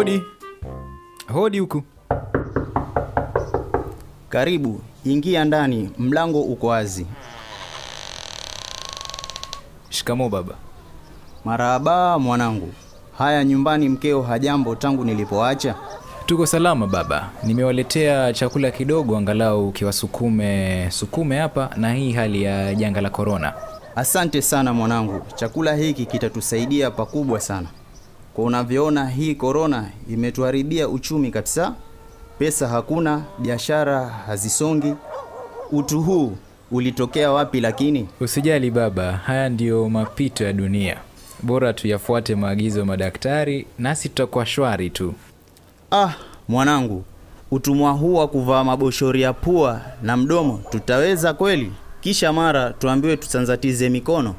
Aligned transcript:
Hodi, 0.00 0.22
hodi 1.32 1.58
huku. 1.58 1.82
Karibu, 4.28 4.80
ingia 5.04 5.44
ndani, 5.44 5.90
mlango 5.98 6.42
uko 6.42 6.66
wazi. 6.66 7.06
Shikamo 9.90 10.28
baba. 10.28 10.54
Marahaba 11.44 12.18
mwanangu. 12.18 12.72
Haya, 13.18 13.44
nyumbani 13.44 13.88
mkeo 13.88 14.22
hajambo 14.22 14.74
tangu 14.76 15.04
nilipoacha? 15.04 15.74
Tuko 16.26 16.46
salama 16.46 16.86
baba, 16.86 17.28
nimewaletea 17.42 18.32
chakula 18.32 18.70
kidogo, 18.70 19.16
angalau 19.16 19.72
kiwasukume 19.72 20.86
sukume 20.90 21.38
hapa 21.38 21.70
na 21.76 21.92
hii 21.94 22.12
hali 22.12 22.42
ya 22.42 22.74
janga 22.74 23.00
la 23.00 23.10
korona. 23.10 23.52
Asante 23.96 24.42
sana 24.42 24.72
mwanangu, 24.72 25.20
chakula 25.34 25.74
hiki 25.76 26.06
kitatusaidia 26.06 26.90
pakubwa 26.90 27.40
sana. 27.40 27.68
Kwa 28.34 28.44
unavyoona, 28.44 29.08
hii 29.08 29.34
korona 29.34 29.90
imetuharibia 30.10 30.88
uchumi 30.88 31.30
kabisa. 31.30 31.74
Pesa 32.38 32.68
hakuna, 32.68 33.22
biashara 33.38 34.06
hazisongi. 34.08 34.94
Utu 35.72 36.02
huu 36.02 36.36
ulitokea 36.70 37.32
wapi? 37.32 37.60
Lakini 37.60 38.08
Usijali 38.20 38.70
baba, 38.70 39.12
haya 39.12 39.48
ndiyo 39.48 39.88
mapito 39.88 40.44
ya 40.44 40.52
dunia. 40.52 40.96
Bora 41.42 41.72
tuyafuate 41.72 42.34
maagizo 42.34 42.80
ya 42.80 42.86
madaktari, 42.86 43.66
nasi 43.78 44.08
tutakuwa 44.08 44.46
shwari 44.46 44.90
tu. 44.90 45.14
ah, 45.92 46.12
mwanangu, 46.48 47.04
utumwa 47.50 47.92
huu 47.92 48.14
wa 48.14 48.28
kuvaa 48.28 48.64
maboshori 48.64 49.22
ya 49.22 49.32
pua 49.32 49.80
na 50.02 50.16
mdomo 50.16 50.60
tutaweza 50.70 51.34
kweli? 51.34 51.72
Kisha 52.00 52.32
mara 52.32 52.70
tuambiwe 52.70 53.16
tusanzatize 53.16 53.88
mikono. 53.88 54.34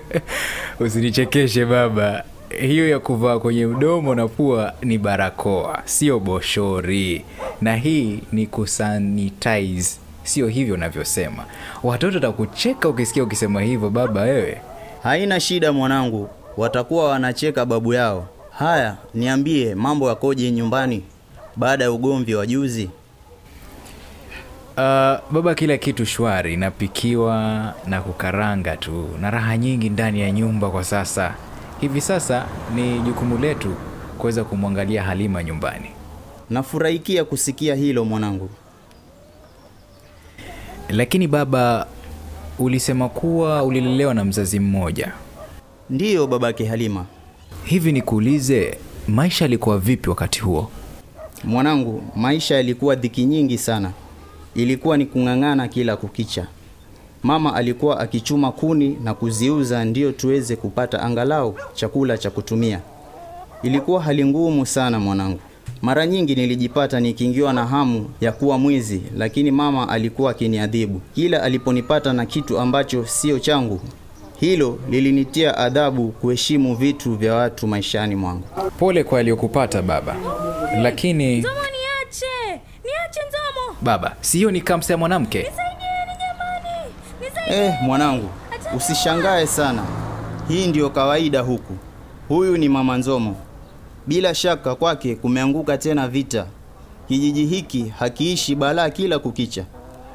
Usinichekeshe 0.80 1.64
baba, 1.66 2.24
hiyo 2.60 2.88
ya 2.88 2.98
kuvaa 2.98 3.38
kwenye 3.38 3.66
mdomo 3.66 4.14
na 4.14 4.28
pua 4.28 4.72
ni 4.82 4.98
barakoa, 4.98 5.82
sio 5.84 6.20
boshori, 6.20 7.24
na 7.60 7.76
hii 7.76 8.20
ni 8.32 8.46
kusanitize, 8.46 9.90
sio 10.22 10.46
hivyo 10.48 10.74
unavyosema. 10.74 11.44
Watoto 11.82 12.14
watakucheka 12.16 12.88
ukisikia 12.88 13.22
ukisema 13.22 13.60
hivyo 13.62 13.90
baba 13.90 14.20
wewe. 14.20 14.60
Haina 15.02 15.40
shida 15.40 15.72
mwanangu, 15.72 16.28
watakuwa 16.56 17.08
wanacheka 17.08 17.64
babu 17.66 17.92
yao. 17.94 18.28
Haya, 18.58 18.96
niambie 19.14 19.74
mambo 19.74 20.08
yakoje 20.08 20.50
nyumbani 20.50 21.02
baada 21.56 21.84
ya 21.84 21.92
ugomvi 21.92 22.34
wa 22.34 22.46
juzi? 22.46 22.90
Uh, 24.76 24.78
baba, 25.30 25.54
kila 25.54 25.76
kitu 25.78 26.06
shwari, 26.06 26.56
napikiwa 26.56 27.74
na 27.86 28.00
kukaranga 28.00 28.76
tu 28.76 29.08
na 29.20 29.30
raha 29.30 29.56
nyingi 29.56 29.90
ndani 29.90 30.20
ya 30.20 30.30
nyumba 30.30 30.70
kwa 30.70 30.84
sasa. 30.84 31.34
Hivi 31.82 32.00
sasa 32.00 32.46
ni 32.74 33.00
jukumu 33.00 33.38
letu 33.38 33.74
kuweza 34.18 34.44
kumwangalia 34.44 35.02
Halima 35.02 35.42
nyumbani. 35.44 35.88
Nafurahikia 36.50 37.24
kusikia 37.24 37.74
hilo 37.74 38.04
mwanangu. 38.04 38.50
Lakini 40.88 41.28
baba, 41.28 41.86
ulisema 42.58 43.08
kuwa 43.08 43.62
ulilelewa 43.62 44.14
na 44.14 44.24
mzazi 44.24 44.60
mmoja. 44.60 45.12
Ndiyo 45.90 46.26
babake 46.26 46.66
Halima. 46.66 47.06
Hivi 47.64 47.92
nikuulize, 47.92 48.78
maisha 49.08 49.44
yalikuwa 49.44 49.78
vipi 49.78 50.08
wakati 50.10 50.40
huo? 50.40 50.70
Mwanangu, 51.44 52.02
maisha 52.16 52.54
yalikuwa 52.54 52.94
dhiki 52.94 53.24
nyingi 53.24 53.58
sana. 53.58 53.92
Ilikuwa 54.54 54.96
ni 54.96 55.06
kung'ang'ana 55.06 55.68
kila 55.68 55.96
kukicha. 55.96 56.46
Mama 57.22 57.54
alikuwa 57.54 58.00
akichuma 58.00 58.52
kuni 58.52 58.98
na 59.04 59.14
kuziuza 59.14 59.84
ndiyo 59.84 60.12
tuweze 60.12 60.56
kupata 60.56 61.00
angalau 61.02 61.54
chakula 61.74 62.18
cha 62.18 62.30
kutumia. 62.30 62.80
Ilikuwa 63.62 64.02
hali 64.02 64.24
ngumu 64.24 64.66
sana 64.66 65.00
mwanangu. 65.00 65.38
Mara 65.82 66.06
nyingi 66.06 66.34
nilijipata 66.34 67.00
nikiingiwa 67.00 67.52
na 67.52 67.66
hamu 67.66 68.10
ya 68.20 68.32
kuwa 68.32 68.58
mwizi, 68.58 69.02
lakini 69.16 69.50
mama 69.50 69.88
alikuwa 69.88 70.30
akiniadhibu 70.30 71.00
kila 71.14 71.42
aliponipata 71.42 72.12
na 72.12 72.26
kitu 72.26 72.58
ambacho 72.60 73.06
sio 73.06 73.38
changu. 73.38 73.80
Hilo 74.40 74.78
lilinitia 74.90 75.58
adhabu 75.58 76.08
kuheshimu 76.08 76.76
vitu 76.76 77.14
vya 77.16 77.34
watu 77.34 77.66
maishani 77.66 78.14
mwangu. 78.14 78.44
Pole 78.78 79.04
kwa 79.04 79.18
aliyokupata 79.20 79.82
baba, 79.82 80.16
lakini 80.82 81.38
Nzomo 81.38 81.54
niache, 81.54 82.60
niache 82.84 83.20
Nzomo, 83.28 83.76
baba, 83.82 84.16
si 84.20 84.44
ni 84.46 84.60
kamsa 84.60 84.92
ya 84.92 84.98
mwanamke? 84.98 85.50
Eh, 87.52 87.74
mwanangu, 87.82 88.28
usishangae 88.76 89.46
sana. 89.46 89.82
Hii 90.48 90.66
ndiyo 90.66 90.90
kawaida 90.90 91.40
huku. 91.40 91.72
Huyu 92.28 92.56
ni 92.56 92.68
mama 92.68 92.96
Nzomo. 92.96 93.36
Bila 94.06 94.34
shaka 94.34 94.74
kwake 94.74 95.14
kumeanguka 95.16 95.78
tena 95.78 96.08
vita. 96.08 96.46
Kijiji 97.08 97.46
hiki 97.46 97.92
hakiishi 97.98 98.54
balaa 98.54 98.90
kila 98.90 99.18
kukicha. 99.18 99.64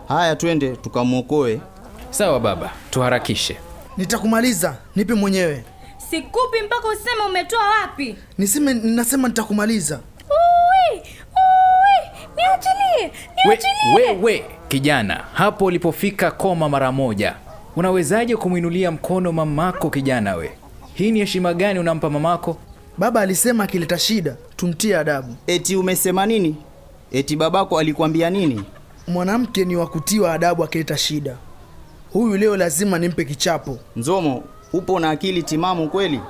Haya, 0.07 0.35
twende 0.35 0.75
tukamwokoe. 0.75 1.61
Sawa 2.09 2.39
baba, 2.39 2.69
tuharakishe. 2.89 3.57
Nitakumaliza, 3.97 4.77
nipe 4.95 5.13
mwenyewe. 5.13 5.63
Sikupi 6.09 6.61
mpaka 6.65 6.87
useme 6.87 7.23
umetoa 7.29 7.69
wapi. 7.81 8.15
Niseme, 8.37 8.73
nasema 8.73 9.27
nitakumaliza. 9.27 9.99
Ui, 10.29 10.99
ui, 10.99 12.09
niachilie, 12.35 13.11
We, 13.47 13.55
niachilie. 13.55 14.11
we, 14.11 14.17
we, 14.21 14.45
kijana, 14.67 15.23
hapo 15.33 15.65
ulipofika 15.65 16.31
koma 16.31 16.69
mara 16.69 16.91
moja. 16.91 17.35
Unawezaje 17.75 18.35
kumwinulia 18.35 18.91
mkono 18.91 19.31
mamako 19.31 19.89
kijana 19.89 20.35
we? 20.35 20.51
Hii 20.93 21.11
ni 21.11 21.19
heshima 21.19 21.53
gani 21.53 21.79
unampa 21.79 22.09
mamako? 22.09 22.57
Baba 22.97 23.21
alisema 23.21 23.63
akileta 23.63 23.97
shida 23.97 24.35
tumtie 24.55 24.97
adabu. 24.97 25.35
Eti 25.47 25.75
umesema 25.75 26.25
nini? 26.25 26.55
Eti 27.11 27.35
babako 27.35 27.79
alikwambia 27.79 28.29
nini? 28.29 28.63
Mwanamke 29.07 29.65
ni 29.65 29.75
wa 29.75 29.87
kutiwa 29.87 30.33
adabu 30.33 30.63
akileta 30.63 30.97
shida. 30.97 31.35
Huyu 32.13 32.37
leo 32.37 32.57
lazima 32.57 32.99
nimpe 32.99 33.25
kichapo. 33.25 33.79
Nzomo, 33.95 34.43
upo 34.73 34.99
na 34.99 35.09
akili 35.09 35.43
timamu 35.43 35.89
kweli? 35.89 36.21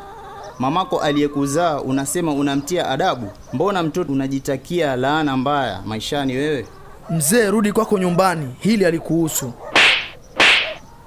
Mamako 0.59 0.99
aliyekuzaa 0.99 1.81
unasema 1.81 2.33
unamtia 2.33 2.89
adabu? 2.89 3.27
Mbona 3.53 3.83
mtoto 3.83 4.11
unajitakia 4.13 4.95
laana 4.95 5.37
mbaya 5.37 5.81
maishani 5.85 6.35
wewe? 6.35 6.65
Mzee, 7.09 7.49
rudi 7.51 7.71
kwako 7.71 7.99
nyumbani, 7.99 8.47
hili 8.59 8.85
alikuhusu. 8.85 9.53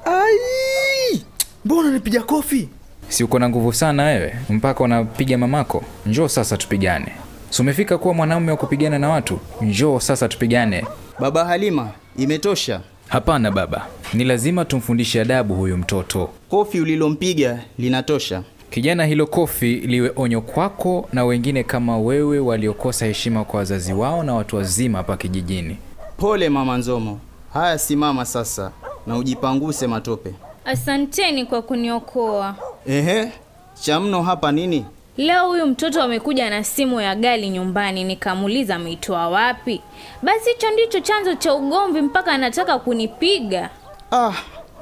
Ai! 0.05 1.23
Mbona 1.65 1.91
nipiga 1.91 2.23
kofi? 2.23 2.69
Si 3.09 3.25
uko 3.25 3.39
na 3.39 3.49
nguvu 3.49 3.73
sana 3.73 4.03
wewe 4.05 4.35
mpaka 4.51 4.85
unapiga 4.85 5.39
mamako? 5.39 5.85
Njoo 6.07 6.29
sasa 6.29 6.57
tupigane. 6.57 7.13
Si 7.51 7.63
umefika 7.63 7.99
kuwa 7.99 8.15
mwanaume 8.15 8.51
wa 8.51 8.57
kupigana 8.57 8.99
na 8.99 9.09
watu? 9.09 9.41
Njoo 9.61 10.01
sasa 10.01 10.29
tupigane. 10.29 10.85
Baba 11.19 11.45
Halima, 11.45 11.91
imetosha. 12.17 12.81
Hapana 13.09 13.51
baba, 13.51 13.87
ni 14.15 14.25
lazima 14.25 14.65
tumfundishe 14.65 15.21
adabu 15.21 15.55
huyu 15.55 15.77
mtoto. 15.77 16.31
Kofi 16.49 16.81
ulilompiga 16.81 17.59
linatosha. 17.79 18.43
Kijana, 18.71 19.05
hilo 19.07 19.27
kofi 19.27 19.75
liwe 19.75 20.13
onyo 20.17 20.41
kwako 20.41 21.09
na 21.13 21.25
wengine 21.25 21.65
kama 21.65 21.99
wewe 21.99 22.39
waliokosa 22.39 23.07
heshima 23.07 23.45
kwa 23.45 23.59
wazazi 23.59 23.93
wao 23.93 24.23
na 24.23 24.35
watu 24.35 24.57
wazima 24.57 24.99
hapa 24.99 25.17
kijijini. 25.17 25.77
Pole 26.21 26.49
mama 26.49 26.77
Nzomo. 26.79 27.19
Haya, 27.53 27.79
simama 27.79 28.25
sasa 28.25 28.73
na 29.07 29.17
ujipanguse 29.17 29.87
matope. 29.87 30.35
Asanteni 30.65 31.47
kwa 31.47 31.63
kuniokoa. 31.63 32.55
Ehe, 32.87 33.33
cha 33.75 34.01
mno 34.01 34.23
hapa 34.23 34.53
nini? 34.53 34.85
Leo 35.17 35.47
huyu 35.47 35.67
mtoto 35.67 36.03
amekuja 36.03 36.51
na 36.51 36.65
simu 36.65 37.01
ya 37.01 37.15
gali 37.15 37.51
nyumbani, 37.51 38.05
nikamuuliza 38.05 38.75
ameitoa 38.77 39.29
wapi. 39.29 39.81
Basi 40.23 40.51
hicho 40.51 40.71
ndicho 40.71 41.01
chanzo 41.01 41.35
cha 41.35 41.55
ugomvi 41.55 42.03
mpaka 42.03 42.33
anataka 42.33 42.79
kunipiga. 42.79 43.71
Ah, 44.13 44.33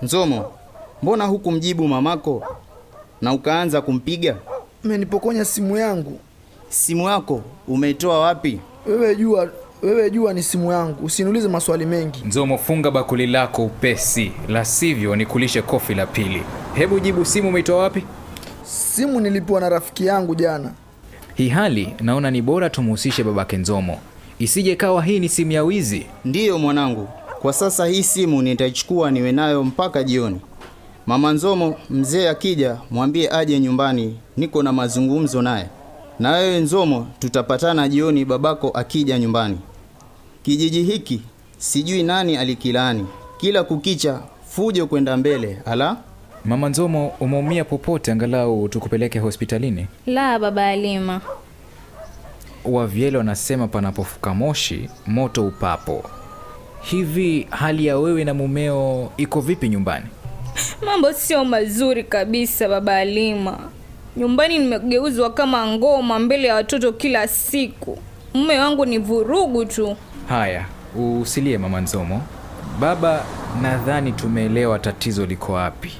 Nzomo, 0.02 0.52
mbona 1.02 1.24
hukumjibu 1.24 1.88
mamako 1.88 2.42
na 3.20 3.32
ukaanza 3.32 3.80
kumpiga? 3.80 4.36
Umenipokonya 4.84 5.44
simu 5.44 5.76
yangu. 5.76 6.18
Simu 6.68 7.08
yako 7.08 7.42
umeitoa 7.68 8.18
wapi? 8.20 8.60
Wewe 8.86 9.16
jua, 9.16 9.48
wewe 9.82 10.10
jua 10.10 10.32
ni 10.32 10.42
simu 10.42 10.72
yangu. 10.72 11.04
Usiniulize 11.04 11.48
maswali 11.48 11.86
mengi. 11.86 12.22
Nzomo, 12.26 12.58
funga 12.58 12.90
bakuli 12.90 13.26
lako 13.26 13.64
upesi, 13.64 14.32
la 14.48 14.64
sivyo 14.64 15.16
nikulishe 15.16 15.62
kofi 15.62 15.94
la 15.94 16.06
pili. 16.06 16.42
Hebu 16.74 17.00
jibu, 17.00 17.24
simu 17.24 17.48
umeitoa 17.48 17.82
wapi? 17.82 18.04
Simu 18.64 19.20
nilipewa 19.20 19.60
na 19.60 19.68
rafiki 19.68 20.06
yangu 20.06 20.34
jana. 20.34 20.72
Hii 21.34 21.48
hali 21.48 21.94
naona 22.00 22.30
ni 22.30 22.42
bora 22.42 22.70
tumhusishe 22.70 23.24
babake 23.24 23.56
Nzomo, 23.56 23.98
isije 24.38 24.76
kawa 24.76 25.02
hii 25.04 25.20
ni 25.20 25.28
simu 25.28 25.52
ya 25.52 25.64
wizi. 25.64 26.06
Ndiyo 26.24 26.58
mwanangu, 26.58 27.08
kwa 27.40 27.52
sasa 27.52 27.86
hii 27.86 28.02
simu 28.02 28.42
nitaichukua 28.42 29.10
niwe 29.10 29.32
nayo 29.32 29.64
mpaka 29.64 30.02
jioni. 30.04 30.40
Mama 31.06 31.32
Nzomo, 31.32 31.74
mzee 31.90 32.28
akija 32.28 32.76
mwambie 32.90 33.30
aje 33.32 33.60
nyumbani, 33.60 34.18
niko 34.36 34.62
na 34.62 34.72
mazungumzo 34.72 35.42
naye. 35.42 35.66
Na 36.18 36.30
wewe 36.30 36.60
Nzomo, 36.60 37.06
tutapatana 37.18 37.88
jioni 37.88 38.24
babako 38.24 38.68
akija 38.68 39.18
nyumbani. 39.18 39.58
Kijiji 40.42 40.82
hiki 40.82 41.22
sijui 41.58 42.02
nani 42.02 42.36
alikilaani, 42.36 43.06
kila 43.36 43.64
kukicha 43.64 44.20
fujo 44.48 44.86
kwenda 44.86 45.16
mbele. 45.16 45.58
Ala, 45.66 45.96
Mama 46.44 46.68
Nzomo, 46.68 47.08
umeumia 47.20 47.64
popote? 47.64 48.12
Angalau 48.12 48.68
tukupeleke 48.68 49.18
hospitalini. 49.18 49.86
La, 50.06 50.38
baba 50.38 50.62
Halima. 50.62 51.20
wavyele 52.64 53.18
wanasema 53.18 53.68
panapofuka 53.68 54.34
moshi 54.34 54.88
moto 55.06 55.46
upapo. 55.46 56.04
Hivi 56.82 57.46
hali 57.50 57.86
ya 57.86 57.98
wewe 57.98 58.24
na 58.24 58.34
mumeo 58.34 59.12
iko 59.16 59.40
vipi 59.40 59.68
nyumbani? 59.68 60.06
Mambo 60.86 61.12
sio 61.12 61.44
mazuri 61.44 62.04
kabisa, 62.04 62.68
baba 62.68 62.92
Halima. 62.92 63.58
Nyumbani 64.18 64.58
nimegeuzwa 64.58 65.30
kama 65.32 65.66
ngoma 65.66 66.18
mbele 66.18 66.48
ya 66.48 66.54
watoto 66.54 66.92
kila 66.92 67.28
siku. 67.28 67.98
Mume 68.34 68.58
wangu 68.58 68.86
ni 68.86 68.98
vurugu 68.98 69.64
tu. 69.64 69.96
Haya, 70.28 70.64
usilie 71.20 71.58
mama 71.58 71.80
Nzomo. 71.80 72.22
Baba, 72.80 73.24
nadhani 73.62 74.12
tumeelewa 74.12 74.78
tatizo 74.78 75.26
liko 75.26 75.52
wapi. 75.52 75.92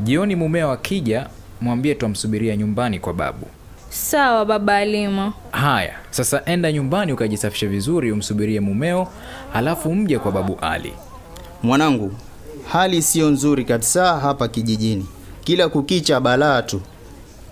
Jioni 0.00 0.36
mumeo 0.36 0.70
akija, 0.72 1.26
mwambie 1.60 1.94
twamsubiria 1.94 2.56
nyumbani 2.56 2.98
kwa 2.98 3.14
babu. 3.14 3.46
Sawa 3.90 4.44
baba 4.44 4.76
Alima. 4.76 5.32
Haya, 5.50 5.94
sasa 6.10 6.42
enda 6.44 6.72
nyumbani 6.72 7.12
ukajisafishe 7.12 7.66
vizuri, 7.66 8.12
umsubirie 8.12 8.60
mumeo, 8.60 9.08
halafu 9.52 9.94
mje 9.94 10.18
kwa 10.18 10.32
babu 10.32 10.58
Ali. 10.60 10.92
Mwanangu, 11.62 12.12
hali 12.72 13.02
siyo 13.02 13.30
nzuri 13.30 13.64
kabisa 13.64 14.20
hapa 14.20 14.48
kijijini. 14.48 15.06
Kila 15.44 15.68
kukicha 15.68 16.20
balaa 16.20 16.62
tu. 16.62 16.80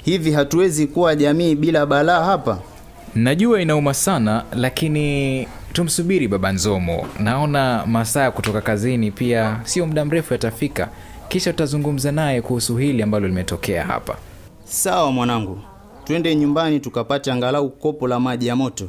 Hivi 0.05 0.33
hatuwezi 0.33 0.87
kuwa 0.87 1.15
jamii 1.17 1.55
bila 1.55 1.87
balaa 1.87 2.25
hapa? 2.25 2.59
Najua 3.15 3.61
inauma 3.63 3.95
sana, 3.95 4.45
lakini 4.53 5.49
tumsubiri 5.73 6.29
baba 6.29 6.53
Nzomo. 6.53 7.07
Naona 7.19 7.87
masaa 7.87 8.23
ya 8.23 8.31
kutoka 8.31 8.61
kazini 8.61 9.11
pia 9.11 9.61
sio 9.65 9.87
muda 9.87 10.05
mrefu 10.05 10.35
yatafika, 10.35 10.89
kisha 11.29 11.51
tutazungumza 11.53 12.13
naye 12.13 12.43
kuhusu 12.43 12.77
hili 12.77 13.03
ambalo 13.03 13.29
limetokea 13.29 13.85
hapa. 13.85 14.17
Sawa 14.65 15.13
mwanangu, 15.13 15.59
twende 16.05 16.35
nyumbani 16.37 16.81
tukapate 16.81 17.33
angalau 17.33 17.71
kopo 17.71 18.09
la 18.09 18.21
maji 18.21 18.47
ya 18.47 18.57
moto. 18.57 18.89